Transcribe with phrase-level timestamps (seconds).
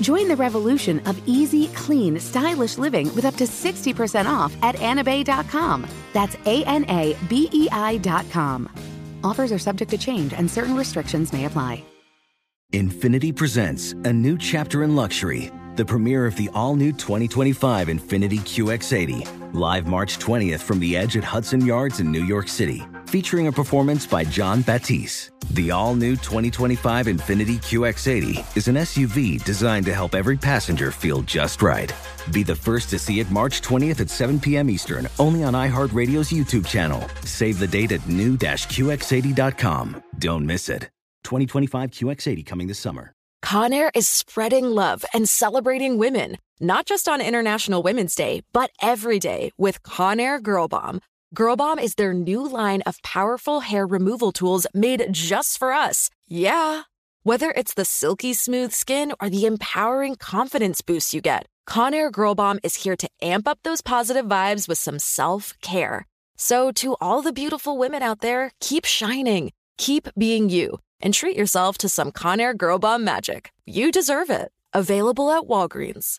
[0.00, 5.86] Join the revolution of easy, clean, stylish living with up to 60% off at anabei.com.
[6.12, 8.68] That's A N A B E I.com.
[9.22, 11.84] Offers are subject to change and certain restrictions may apply.
[12.72, 18.38] Infiniti presents a new chapter in luxury, the premiere of the all new 2025 Infiniti
[18.38, 23.48] QX80, live March 20th from the edge at Hudson Yards in New York City, featuring
[23.48, 25.32] a performance by Jon Batiste.
[25.50, 31.22] The all new 2025 Infiniti QX80 is an SUV designed to help every passenger feel
[31.22, 31.92] just right.
[32.32, 34.70] Be the first to see it March 20th at 7 p.m.
[34.70, 37.02] Eastern, only on iHeartRadio's YouTube channel.
[37.24, 40.04] Save the date at new-QX80.com.
[40.18, 40.82] Don't miss it.
[41.24, 43.12] 2025 QX80 coming this summer.
[43.44, 49.18] Conair is spreading love and celebrating women, not just on International Women's Day, but every
[49.18, 51.00] day with Conair Girl Bomb.
[51.32, 56.10] Girl Bomb is their new line of powerful hair removal tools made just for us.
[56.26, 56.82] Yeah.
[57.22, 62.34] Whether it's the silky smooth skin or the empowering confidence boost you get, Conair Girl
[62.34, 66.04] Bomb is here to amp up those positive vibes with some self care.
[66.36, 71.36] So, to all the beautiful women out there, keep shining, keep being you, and treat
[71.36, 73.52] yourself to some Conair Girl Bomb magic.
[73.66, 74.50] You deserve it.
[74.72, 76.18] Available at Walgreens.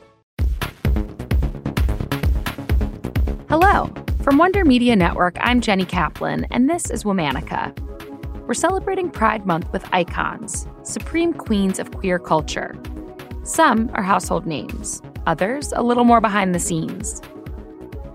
[3.51, 3.91] Hello.
[4.23, 7.77] From Wonder Media Network, I'm Jenny Kaplan, and this is Womanica.
[8.47, 12.81] We're celebrating Pride Month with icons, supreme queens of queer culture.
[13.43, 17.21] Some are household names, others a little more behind the scenes.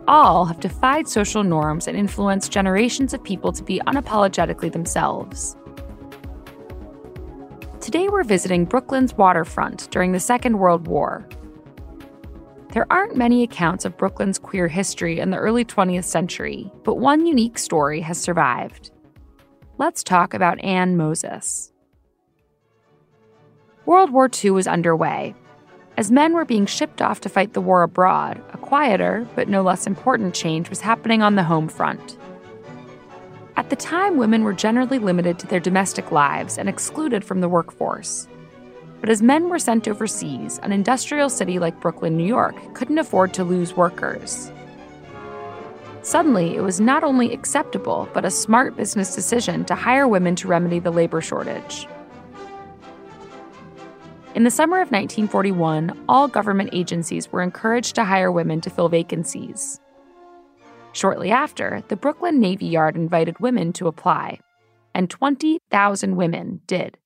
[0.08, 5.54] All have defied social norms and influenced generations of people to be unapologetically themselves.
[7.82, 11.28] Today, we're visiting Brooklyn's waterfront during the Second World War
[12.76, 17.24] there aren't many accounts of Brooklyn's queer history in the early 20th century, but one
[17.24, 18.90] unique story has survived.
[19.78, 21.72] Let's talk about Anne Moses.
[23.86, 25.34] World War II was underway.
[25.96, 29.62] As men were being shipped off to fight the war abroad, a quieter, but no
[29.62, 32.18] less important change was happening on the home front.
[33.56, 37.48] At the time, women were generally limited to their domestic lives and excluded from the
[37.48, 38.28] workforce.
[39.06, 43.32] But as men were sent overseas, an industrial city like Brooklyn, New York couldn't afford
[43.34, 44.50] to lose workers.
[46.02, 50.48] Suddenly, it was not only acceptable, but a smart business decision to hire women to
[50.48, 51.86] remedy the labor shortage.
[54.34, 58.88] In the summer of 1941, all government agencies were encouraged to hire women to fill
[58.88, 59.78] vacancies.
[60.94, 64.40] Shortly after, the Brooklyn Navy Yard invited women to apply,
[64.96, 66.98] and 20,000 women did.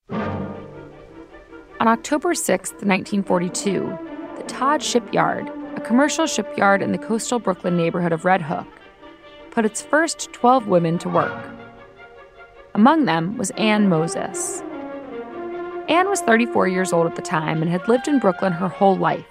[1.80, 3.98] On October 6, 1942,
[4.36, 8.66] the Todd Shipyard, a commercial shipyard in the coastal Brooklyn neighborhood of Red Hook,
[9.50, 11.42] put its first 12 women to work.
[12.74, 14.60] Among them was Anne Moses.
[15.88, 18.98] Anne was 34 years old at the time and had lived in Brooklyn her whole
[18.98, 19.24] life.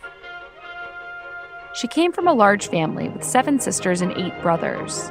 [1.76, 5.10] She came from a large family with seven sisters and eight brothers.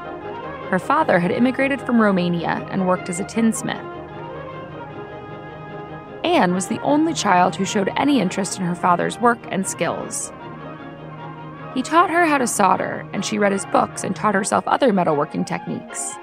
[0.71, 3.98] Her father had immigrated from Romania and worked as a tinsmith.
[6.39, 10.33] Anne was the only child who showed any interest in her father's work and skills.
[11.75, 14.93] He taught her how to solder, and she read his books and taught herself other
[14.93, 16.15] metalworking techniques.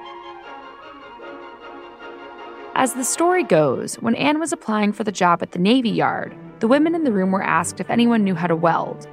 [2.76, 6.34] As the story goes, when Anne was applying for the job at the Navy Yard,
[6.60, 9.10] the women in the room were asked if anyone knew how to weld.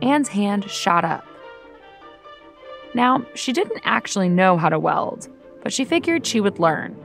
[0.00, 1.26] Anne's hand shot up.
[2.94, 5.28] Now, she didn't actually know how to weld,
[5.62, 6.96] but she figured she would learn.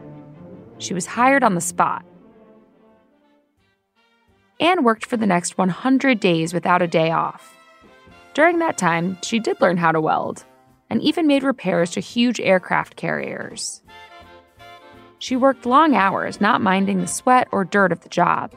[0.77, 2.05] She was hired on the spot.
[4.61, 7.57] Anne worked for the next 100 days without a day off.
[8.35, 10.45] During that time, she did learn how to weld
[10.87, 13.81] and even made repairs to huge aircraft carriers.
[15.17, 18.53] She worked long hours, not minding the sweat or dirt of the job.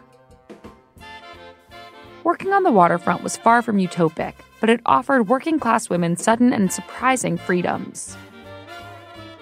[2.23, 6.53] Working on the waterfront was far from utopic, but it offered working class women sudden
[6.53, 8.17] and surprising freedoms.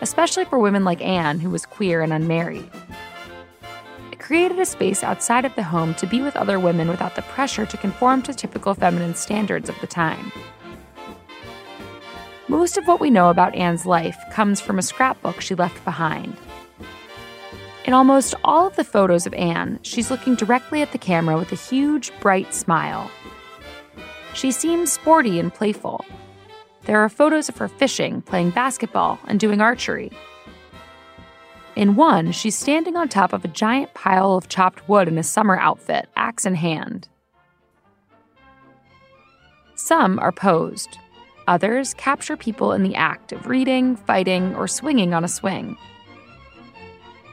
[0.01, 2.71] Especially for women like Anne, who was queer and unmarried
[4.33, 7.67] created a space outside of the home to be with other women without the pressure
[7.67, 10.33] to conform to typical feminine standards of the time.
[12.49, 16.35] Most of what we know about Anne's life comes from a scrapbook she left behind.
[17.85, 21.53] In almost all of the photos of Anne, she's looking directly at the camera with
[21.53, 23.11] a huge, bright smile.
[24.33, 26.07] She seems sporty and playful.
[26.87, 30.11] There are photos of her fishing, playing basketball, and doing archery.
[31.75, 35.23] In one, she's standing on top of a giant pile of chopped wood in a
[35.23, 37.09] summer outfit, axe in hand.
[39.75, 40.99] Some are posed.
[41.49, 45.77] Others capture people in the act of reading, fighting, or swinging on a swing.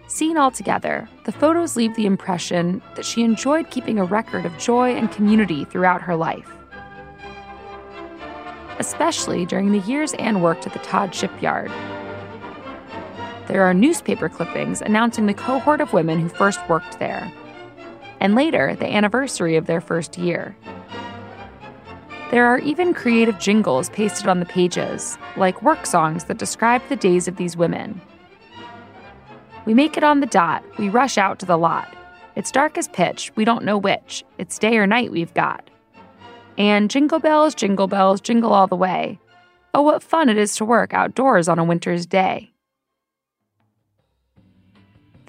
[0.07, 4.57] Seen all together, the photos leave the impression that she enjoyed keeping a record of
[4.57, 6.49] joy and community throughout her life.
[8.79, 11.71] Especially during the years Anne worked at the Todd shipyard,
[13.49, 17.33] there are newspaper clippings announcing the cohort of women who first worked there,
[18.19, 20.55] and later, the anniversary of their first year.
[22.29, 26.95] There are even creative jingles pasted on the pages, like work songs that describe the
[26.95, 27.99] days of these women.
[29.65, 31.91] We make it on the dot, we rush out to the lot.
[32.35, 34.23] It's dark as pitch, we don't know which.
[34.37, 35.71] It's day or night we've got.
[36.55, 39.19] And jingle bells, jingle bells, jingle all the way.
[39.73, 42.51] Oh, what fun it is to work outdoors on a winter's day.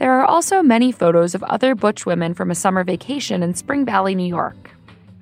[0.00, 3.84] There are also many photos of other butch women from a summer vacation in Spring
[3.84, 4.70] Valley, New York.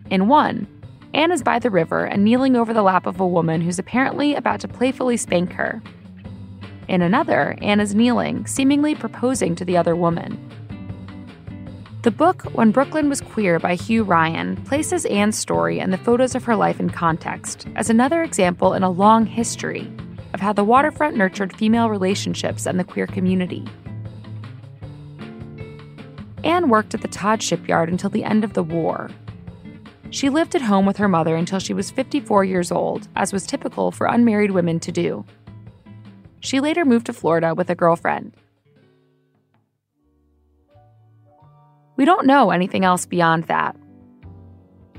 [0.09, 0.69] In one,
[1.13, 4.37] Anne is by the river and kneeling over the lap of a woman who's apparently
[4.37, 5.83] about to playfully spank her.
[6.87, 10.39] In another, Anne is kneeling, seemingly proposing to the other woman.
[12.03, 16.37] The book, When Brooklyn Was Queer by Hugh Ryan, places Anne's story and the photos
[16.37, 19.93] of her life in context as another example in a long history
[20.35, 23.67] of how the waterfront nurtured female relationships and the queer community.
[26.45, 29.11] Anne worked at the Todd shipyard until the end of the war.
[30.11, 33.47] She lived at home with her mother until she was 54 years old, as was
[33.47, 35.25] typical for unmarried women to do.
[36.41, 38.35] She later moved to Florida with a girlfriend.
[41.97, 43.77] We don't know anything else beyond that.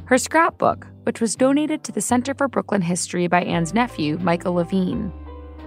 [0.06, 4.54] Her scrapbook, which was donated to the Center for Brooklyn History by Anne's nephew, Michael
[4.54, 5.14] Levine,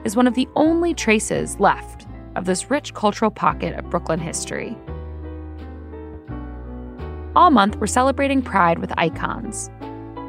[0.04, 4.76] is one of the only traces left of this rich cultural pocket of Brooklyn history.
[7.34, 9.70] All month, we're celebrating Pride with icons.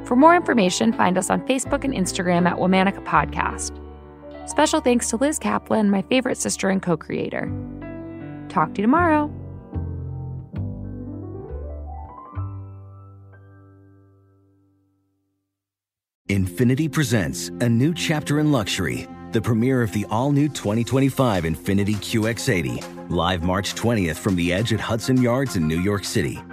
[0.06, 3.80] For more information, find us on Facebook and Instagram at Womanica Podcast.
[4.50, 7.52] Special thanks to Liz Kaplan, my favorite sister and co creator.
[8.48, 9.32] Talk to you tomorrow.
[16.30, 21.96] Infiniti presents a new chapter in luxury, the premiere of the all new 2025 Infiniti
[21.96, 26.42] QX80, live March 20th from the edge at Hudson Yards in New York City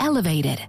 [0.00, 0.66] elevated.